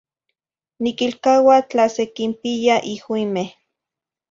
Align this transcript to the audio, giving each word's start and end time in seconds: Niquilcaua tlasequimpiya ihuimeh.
Niquilcaua 0.81 1.57
tlasequimpiya 1.69 2.75
ihuimeh. 2.93 3.51